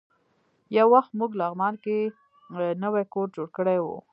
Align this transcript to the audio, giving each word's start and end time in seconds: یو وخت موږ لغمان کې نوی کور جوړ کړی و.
یو 0.77 0.87
وخت 0.95 1.11
موږ 1.19 1.31
لغمان 1.41 1.73
کې 1.83 1.97
نوی 2.83 3.03
کور 3.13 3.27
جوړ 3.35 3.47
کړی 3.57 3.77
و. 3.81 3.87